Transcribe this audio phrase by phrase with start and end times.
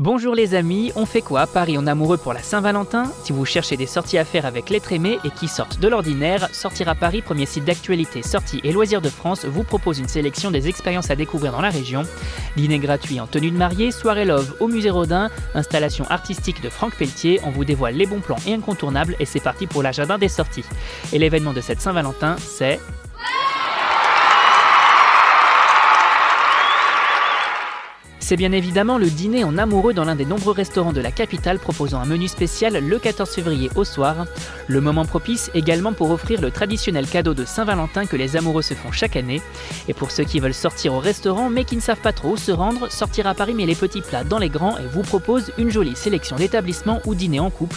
[0.00, 3.04] Bonjour les amis, on fait quoi à Paris en amoureux pour la Saint-Valentin?
[3.22, 6.48] Si vous cherchez des sorties à faire avec l'être aimé et qui sortent de l'ordinaire,
[6.52, 10.50] Sortir à Paris, premier site d'actualité, sorties et loisirs de France, vous propose une sélection
[10.50, 12.02] des expériences à découvrir dans la région.
[12.56, 16.96] Dîner gratuit en tenue de mariée, soirée love au musée Rodin, installation artistique de Franck
[16.96, 20.18] Pelletier, on vous dévoile les bons plans et incontournables et c'est parti pour la jardin
[20.18, 20.64] des sorties.
[21.12, 22.80] Et l'événement de cette Saint-Valentin, c'est...
[28.24, 31.58] C'est bien évidemment le dîner en amoureux dans l'un des nombreux restaurants de la capitale
[31.58, 34.24] proposant un menu spécial le 14 février au soir.
[34.66, 38.72] Le moment propice également pour offrir le traditionnel cadeau de Saint-Valentin que les amoureux se
[38.72, 39.42] font chaque année.
[39.88, 42.36] Et pour ceux qui veulent sortir au restaurant mais qui ne savent pas trop où
[42.38, 45.52] se rendre, Sortir à Paris met les petits plats dans les grands et vous propose
[45.58, 47.76] une jolie sélection d'établissements ou dîner en couple.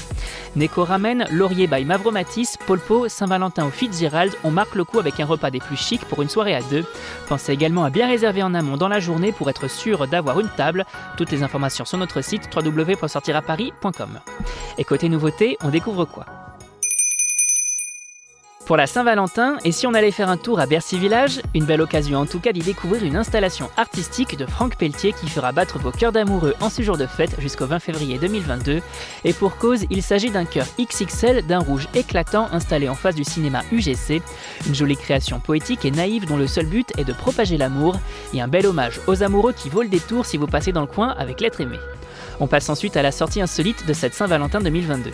[0.56, 5.26] Neko Ramen, Laurier by Mavromatis, Polpo, Saint-Valentin ou Fitzgerald, on marque le coup avec un
[5.26, 6.86] repas des plus chics pour une soirée à deux.
[7.28, 10.50] Pensez également à bien réserver en amont dans la journée pour être sûr d'avoir une
[10.50, 10.86] table.
[11.18, 14.20] Toutes les informations sur notre site www.sortiraparis.com.
[14.78, 16.26] Et côté nouveauté, on découvre quoi?
[18.68, 21.80] Pour la Saint-Valentin, et si on allait faire un tour à Bercy Village, une belle
[21.80, 25.80] occasion en tout cas d'y découvrir une installation artistique de Franck Pelletier qui fera battre
[25.80, 28.82] vos cœurs d'amoureux en ce jour de fête jusqu'au 20 février 2022.
[29.24, 33.24] Et pour cause, il s'agit d'un cœur XXL d'un rouge éclatant installé en face du
[33.24, 34.22] cinéma UGC.
[34.68, 37.98] Une jolie création poétique et naïve dont le seul but est de propager l'amour,
[38.34, 40.88] et un bel hommage aux amoureux qui volent des tours si vous passez dans le
[40.88, 41.78] coin avec l'être aimé.
[42.42, 45.12] On passe ensuite à la sortie insolite de cette Saint-Valentin 2022.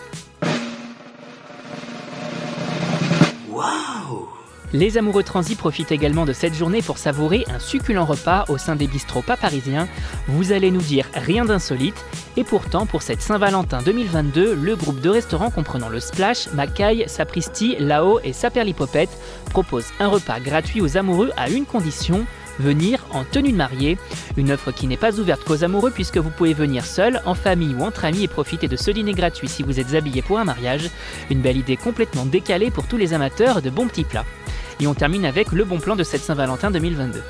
[4.74, 8.76] Les amoureux transis profitent également de cette journée pour savourer un succulent repas au sein
[8.76, 9.88] des bistrots pas parisiens.
[10.28, 12.04] Vous allez nous dire rien d'insolite.
[12.38, 17.76] Et pourtant, pour cette Saint-Valentin 2022, le groupe de restaurants comprenant le Splash, Macaille, Sapristi,
[17.78, 19.16] Lao et Saperlipopette
[19.52, 22.26] propose un repas gratuit aux amoureux à une condition
[22.60, 24.00] venir en tenue de mariée.
[24.38, 27.76] Une offre qui n'est pas ouverte qu'aux amoureux puisque vous pouvez venir seul, en famille
[27.76, 30.46] ou entre amis et profiter de ce dîner gratuit si vous êtes habillé pour un
[30.46, 30.90] mariage.
[31.30, 34.26] Une belle idée complètement décalée pour tous les amateurs de bons petits plats.
[34.80, 37.22] Et on termine avec le bon plan de cette Saint-Valentin 2022.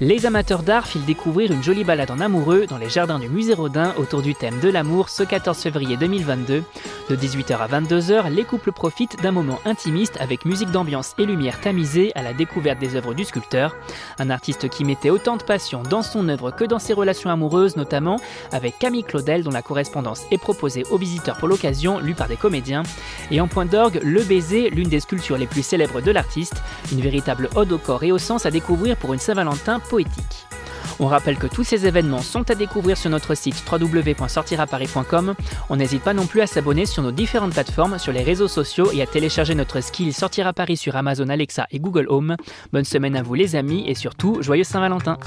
[0.00, 3.54] Les amateurs d'art filent découvrir une jolie balade en amoureux dans les jardins du musée
[3.54, 6.62] Rodin autour du thème de l'amour ce 14 février 2022.
[7.10, 11.60] De 18h à 22h, les couples profitent d'un moment intimiste avec musique d'ambiance et lumière
[11.60, 13.74] tamisée à la découverte des œuvres du sculpteur.
[14.20, 17.76] Un artiste qui mettait autant de passion dans son œuvre que dans ses relations amoureuses,
[17.76, 18.20] notamment
[18.52, 22.36] avec Camille Claudel, dont la correspondance est proposée aux visiteurs pour l'occasion, lue par des
[22.36, 22.84] comédiens.
[23.32, 27.00] Et en point d'orgue, Le Baiser, l'une des sculptures les plus célèbres de l'artiste, une
[27.00, 30.46] véritable ode au corps et au sens à découvrir pour une Saint-Valentin poétique.
[31.00, 35.34] On rappelle que tous ces événements sont à découvrir sur notre site www.sortiraparis.com.
[35.70, 38.90] On n'hésite pas non plus à s'abonner sur nos différentes plateformes, sur les réseaux sociaux
[38.92, 42.36] et à télécharger notre skill Sortir à Paris sur Amazon Alexa et Google Home.
[42.72, 45.18] Bonne semaine à vous les amis et surtout, joyeux Saint-Valentin